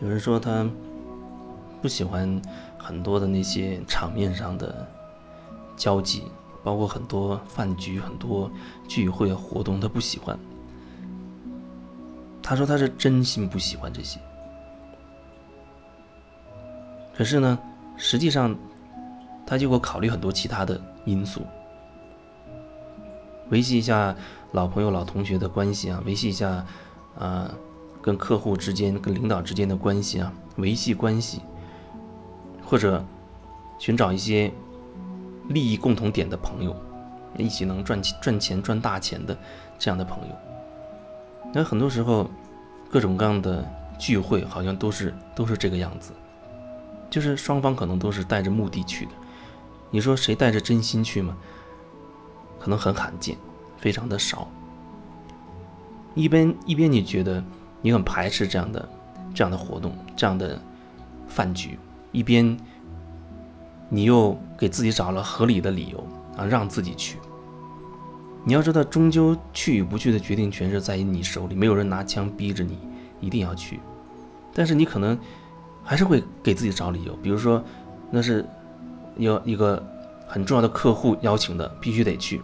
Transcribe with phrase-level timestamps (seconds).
[0.00, 0.68] 有人说他
[1.80, 2.40] 不喜欢
[2.76, 4.86] 很多的那些场面上的
[5.76, 6.24] 交际，
[6.62, 8.50] 包括很多饭局、很多
[8.88, 10.38] 聚会活动，他不喜欢。
[12.42, 14.20] 他说他是真心不喜欢这些。
[17.16, 17.58] 可是呢，
[17.96, 18.54] 实际上
[19.46, 21.42] 他就会考虑很多其他的因素，
[23.50, 24.14] 维系一下
[24.52, 26.66] 老朋友、老同学的关系啊，维系一下
[27.18, 27.54] 啊。
[28.04, 31.40] 跟客户之间、跟领导之间的关系啊，维系关系，
[32.62, 33.02] 或者
[33.78, 34.52] 寻找一些
[35.48, 36.76] 利益共同点的朋友，
[37.38, 39.34] 一起能赚钱、赚钱、赚大钱的
[39.78, 40.34] 这样的朋友。
[41.54, 42.30] 那很多时候，
[42.90, 43.66] 各种各样的
[43.98, 46.12] 聚会好像都是都是这个样子，
[47.08, 49.12] 就是双方可能都是带着目的去的。
[49.90, 51.34] 你说谁带着真心去吗？
[52.60, 53.38] 可能很罕见，
[53.78, 54.46] 非常的少。
[56.14, 57.42] 一边一边你觉得。
[57.84, 58.88] 你很排斥这样的、
[59.34, 60.58] 这样的活动、这样的
[61.28, 61.78] 饭局，
[62.12, 62.56] 一边
[63.90, 66.02] 你又给自己找了合理的理由
[66.34, 67.18] 啊，让自己去。
[68.42, 72.78] 你要知道，终究去与不去的决定权是在于你手里，没有人拿枪逼着你
[73.20, 73.80] 一定要去。
[74.54, 75.18] 但是你可能
[75.82, 77.62] 还是会给自己找理由，比如说
[78.10, 78.46] 那是
[79.18, 79.86] 有一个
[80.26, 82.40] 很重要的客户邀请的，必须得去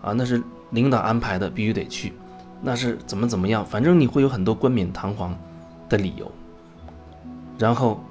[0.00, 2.14] 啊，那是领导安排的，必须得去。
[2.62, 3.64] 那是怎么怎么样？
[3.64, 5.36] 反正你会有很多冠冕堂皇
[5.88, 6.30] 的理由，
[7.58, 8.02] 然后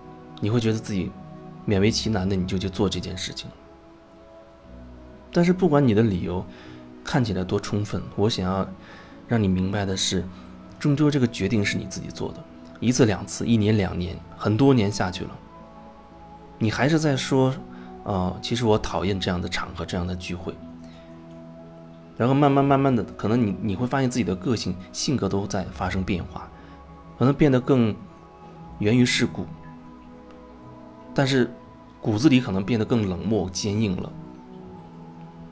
[0.41, 1.11] 你会觉得自己
[1.67, 3.49] 勉为其难的，你就去做这件事情。
[5.31, 6.43] 但是不管你的理由
[7.03, 8.67] 看起来多充分，我想要
[9.27, 10.25] 让你明白的是，
[10.79, 12.43] 终究这个决定是你自己做的。
[12.79, 15.31] 一次两次，一年两年，很多年下去了，
[16.57, 17.53] 你还是在说，
[18.03, 20.55] 啊，其实我讨厌这样的场合，这样的聚会。
[22.19, 26.51] 然后慢慢慢慢的，可能你你会发现自己的个性、性格都在发生变化，
[27.17, 27.95] 可能变得更
[28.79, 29.45] 源于世故，
[31.13, 31.49] 但是
[32.01, 34.11] 骨子里可能变得更冷漠、坚硬了。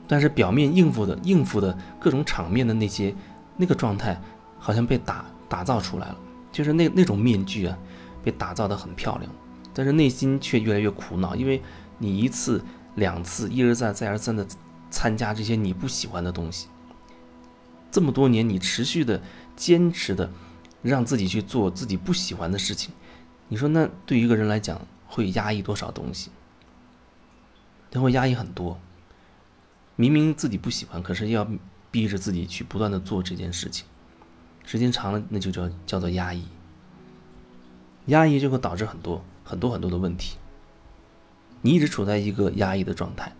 [0.06, 3.14] 但是表面应付的、应付的各种场面的那些
[3.56, 4.20] 那个状态，
[4.58, 6.16] 好像被打打造出来了，
[6.52, 7.78] 就是那那种面具啊，
[8.22, 9.32] 被打造的很漂亮，
[9.72, 11.62] 但是内心却越来越苦恼，因为
[11.96, 12.62] 你一次
[12.96, 14.46] 两次一而再再而三的。
[14.90, 16.68] 参加这些你不喜欢的东西，
[17.90, 19.20] 这么多年你持续的
[19.56, 20.30] 坚持的
[20.82, 22.92] 让自己去做自己不喜欢的事情，
[23.48, 26.30] 你说那对于一个人来讲会压抑多少东西？
[27.90, 28.78] 他会压抑很多。
[29.96, 31.48] 明明自己不喜欢，可是要
[31.90, 33.86] 逼着自己去不断的做这件事情，
[34.64, 36.44] 时间长了那就叫叫做压抑。
[38.06, 40.36] 压抑就会导致很多很多很多的问题。
[41.62, 43.32] 你一直处在一个压抑的状态。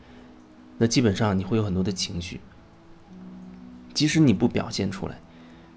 [0.78, 2.40] 那基本上你会有很多的情绪，
[3.92, 5.18] 即使你不表现出来，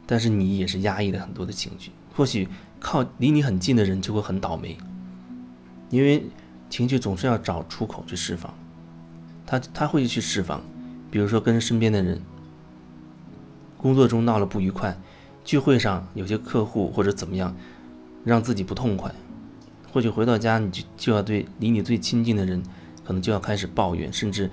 [0.06, 1.92] 但是你也是压抑了很多的情绪。
[2.16, 2.48] 或许
[2.80, 4.78] 靠离你很近的人就会很倒霉，
[5.90, 6.24] 因为
[6.70, 8.54] 情绪总是要找出口去释放，
[9.46, 10.62] 他他会去释放，
[11.10, 12.22] 比如说跟身边的人
[13.78, 14.96] 工作中闹了不愉快，
[15.44, 17.56] 聚会上有些客户或者怎么样，
[18.24, 19.12] 让自己不痛快，
[19.92, 22.62] 或许回到家你就就要对离你最亲近的人，
[23.04, 24.52] 可能就要开始抱怨，甚至。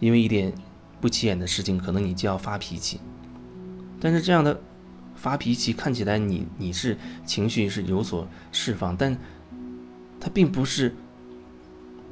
[0.00, 0.52] 因为一点
[1.00, 3.00] 不起眼的事情，可能你就要发脾气。
[4.00, 4.60] 但是这样的
[5.14, 9.16] 发脾气看起来，你你是情绪是有所释放，但
[10.20, 10.94] 它并不是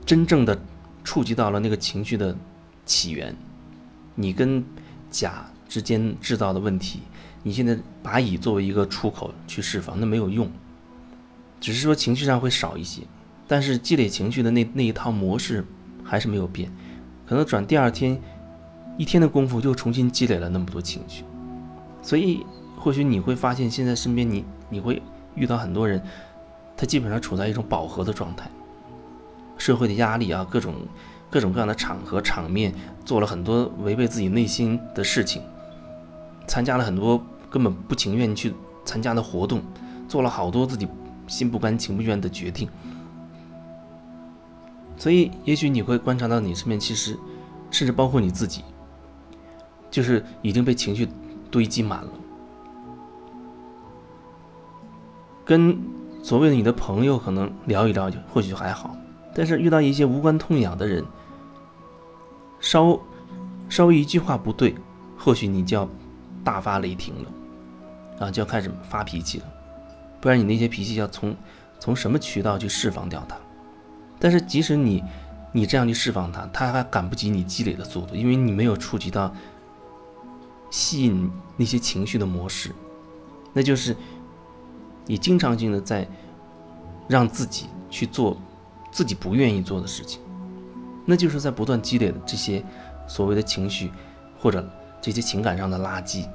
[0.07, 0.61] 真正的
[1.03, 2.37] 触及到了那个情绪的
[2.87, 3.35] 起源。
[4.15, 4.65] 你跟
[5.11, 7.01] 甲之间制造的问题，
[7.43, 10.51] 你现在把乙作为一个出口去释放，那没有用。
[11.61, 13.03] 只是说情绪上会少一些，
[13.49, 15.65] 但是积累情绪的那那一套模式
[16.03, 16.71] 还是没有变。
[17.27, 18.21] 可能转第二天，
[18.97, 21.25] 一天的功夫就重新积累了那么多情绪，
[22.03, 22.45] 所以
[22.79, 25.03] 或许你会发现，现在身边你你会
[25.35, 26.03] 遇到很多人，
[26.77, 28.51] 他基本上处在一种饱和的状态。
[29.57, 30.75] 社会的压力啊，各种
[31.31, 32.75] 各种各样的场合场面，
[33.05, 35.43] 做了很多违背自己内心的事情，
[36.47, 38.53] 参加了很多根本不情愿去
[38.85, 39.63] 参加的活动，
[40.09, 40.87] 做了好多自己
[41.27, 42.69] 心不甘情不愿的决定。
[44.97, 47.19] 所以，也许你会观察到，你身边其实，
[47.71, 48.63] 甚至包括你自己，
[49.91, 51.09] 就是已经被情绪
[51.51, 52.11] 堆积满了。
[55.45, 55.79] 跟
[56.23, 58.97] 所谓的你的朋友可能聊一聊，就或许还好，
[59.35, 61.05] 但是遇到一些无关痛痒的人，
[62.61, 62.99] 稍
[63.69, 64.75] 稍微一句话不对，
[65.19, 65.87] 或许你就要
[66.43, 69.47] 大发雷霆了，啊，就要开始发脾气了，
[70.21, 71.37] 不然你那些脾气要从
[71.79, 73.37] 从什么渠道去释放掉它？
[74.25, 75.05] 但是，即使你，
[75.53, 79.31] 你这样去释放它，它还赶不及你积累的速度，因为你没有触及到
[80.71, 82.75] 吸引那些情绪的模式，
[83.53, 83.95] 那就是
[85.05, 86.09] 你经常性的在
[87.07, 88.39] 让自己去做
[88.91, 90.23] 自己不愿意做的事情，
[91.05, 92.65] 那就是在不断积累的这些
[93.07, 93.93] 所谓的情绪
[94.41, 94.67] 或者
[95.03, 96.27] 这些情感上的垃圾。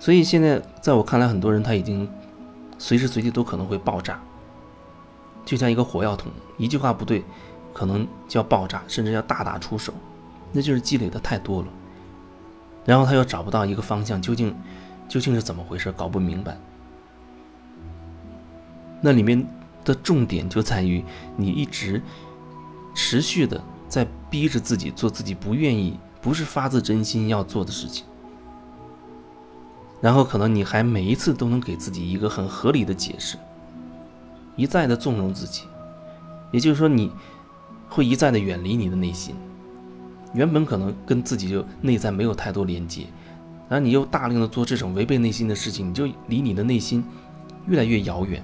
[0.00, 2.10] 所以现在在我看来，很多人他已经
[2.78, 4.20] 随时随地都可能会爆炸，
[5.44, 7.24] 就像一个火药桶，一句话不对，
[7.72, 9.92] 可能就要爆炸，甚至要大打出手，
[10.52, 11.68] 那就是积累的太多了。
[12.84, 14.54] 然后他又找不到一个方向，究竟
[15.08, 16.56] 究竟是怎么回事，搞不明白。
[19.00, 19.46] 那里面
[19.84, 21.04] 的重点就在于
[21.36, 22.00] 你一直
[22.94, 28.04] 持续的在逼着自己做自己不愿意、不是发自真心要做的事情。
[30.06, 33.36] 然后可能你还每一次都能给自己一个很合理的解释，
[34.54, 35.64] 一再的纵容自己，
[36.52, 37.10] 也就是说你
[37.88, 39.34] 会一再的远离你的内心，
[40.32, 43.08] 原本可能跟自己就内在没有太多连接，
[43.68, 47.04] 然后你又大量的做这种违背内心的事情，你就离你的内心
[47.66, 48.40] 越来越遥远，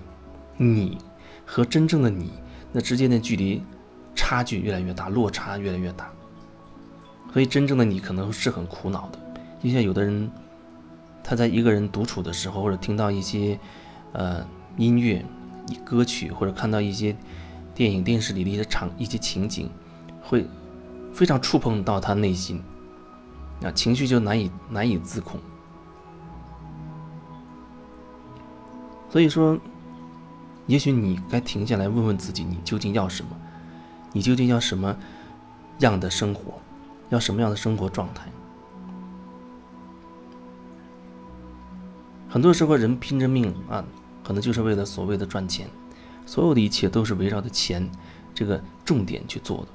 [0.56, 0.98] 你
[1.46, 2.32] 和真正的你
[2.72, 3.62] 那之间的距离
[4.16, 6.10] 差距越来越大，落差越来越大，
[7.32, 9.18] 所以真正的你可能是很苦恼的，
[9.62, 10.28] 就像有的人。
[11.22, 13.58] 他在一个人独处的时候，或者听到一些，
[14.12, 14.44] 呃，
[14.76, 15.24] 音乐、
[15.84, 17.16] 歌曲，或者看到一些
[17.74, 19.70] 电影、电视里的一些场、一些情景，
[20.20, 20.46] 会
[21.12, 22.62] 非常触碰到他内心，
[23.62, 25.40] 啊，情绪就难以难以自控。
[29.08, 29.58] 所以说，
[30.66, 33.30] 也许你该停下来问问自己，你究竟要什么？
[34.12, 34.96] 你究竟要什么
[35.78, 36.54] 样的生活？
[37.10, 38.26] 要什么样的生活状态？
[42.32, 43.84] 很多时候，人拼着命啊，
[44.24, 45.68] 可能就是为了所谓的赚钱，
[46.24, 47.86] 所有的一切都是围绕着钱
[48.34, 49.68] 这个重点去做的。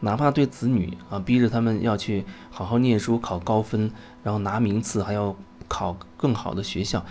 [0.00, 3.92] 哪怕对子女啊，逼着他们要去好好念书、考高分，
[4.24, 5.36] 然后拿名次，还要
[5.68, 7.06] 考更好的学校，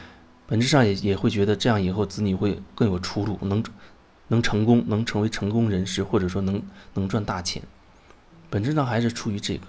[0.46, 3.64] 本质上也也会觉得这样以后子女会更有出路，能
[4.28, 6.62] 能成功，能成为成功人士，或者说能
[6.96, 7.64] 能赚大钱。
[8.50, 9.68] 本质上还是出于这个，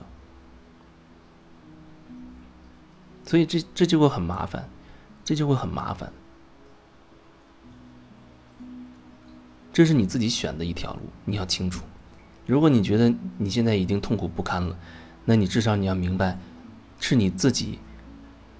[3.24, 4.68] 所以这这就会很麻烦。
[5.24, 6.12] 这就会很麻烦，
[9.72, 11.84] 这是你自己选的一条路，你要清楚。
[12.46, 14.76] 如果你觉得你现在已经痛苦不堪了，
[15.24, 16.36] 那你至少你要明白，
[16.98, 17.78] 是你自己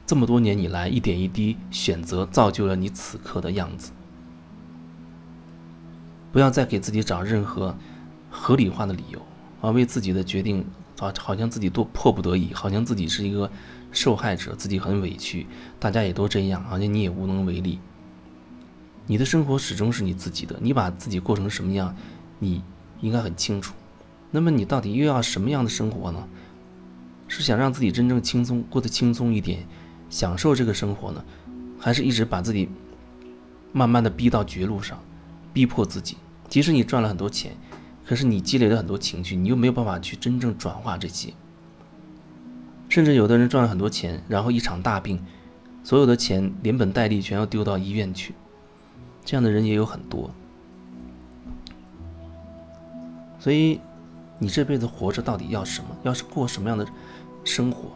[0.07, 3.91] 这么多年以来一点一滴选择造就了你此刻的样子。
[6.31, 7.77] 不要再给自己找任何
[8.31, 9.21] 合理化的理由
[9.61, 10.65] 而，为自己的决定
[11.01, 13.51] 啊，好像自己多迫不得已，好像自己是一个。
[13.93, 15.49] 受害者自己很委屈，
[15.81, 17.81] 大家也都这样，好像你也无能为力。
[19.09, 21.93] 你的生活始终是你自己的，你把自己过成什么样，
[22.39, 22.63] 你
[23.01, 23.75] 应该很清楚。
[24.31, 26.29] 那么你到底又要什么样的生活呢？
[27.27, 29.67] 是想让自己真正轻松，过得轻松一点，
[30.09, 31.25] 享受这个生活呢，
[31.77, 32.69] 还是一直把自己
[33.73, 35.03] 慢慢的逼到绝路上，
[35.53, 36.17] 逼迫自己？
[36.49, 37.57] 即使你赚了很多钱，
[38.11, 41.33] 可是你积累了很多情绪，你又没有办法去真正转化这些。
[42.89, 45.25] 甚至有的人赚了很多钱，然后一场大病，
[45.85, 48.35] 所有的钱连本带利全要丢到医院去，
[49.25, 50.29] 这样的人也有很多。
[53.39, 53.81] 所以，
[54.41, 55.91] 你这辈子活着到底要什么？
[56.03, 56.85] 要是过什么样的
[57.45, 57.93] 生活？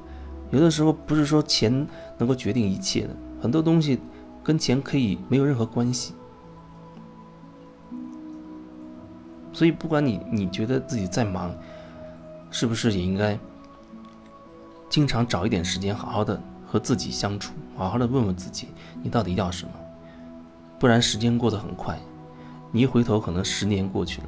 [0.53, 1.85] 有的时候不是说钱
[2.19, 3.99] 能够决定一切的，很多东西
[4.45, 6.15] 跟钱可以没有任何关系。
[9.55, 11.55] 所以，不管你你觉得自己再忙，
[12.51, 13.39] 是不是也应该？
[14.91, 18.69] 经常找一点时间，好好的和自己相处，好好的问问自己，
[19.03, 19.73] 你到底要什么？
[20.79, 21.99] 不然时间过得很快，
[22.71, 24.27] 你一回头可能十年过去了，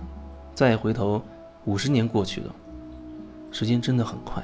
[0.54, 1.21] 再回头
[1.64, 2.54] 五十年过去了，
[3.50, 4.42] 时间真的很快。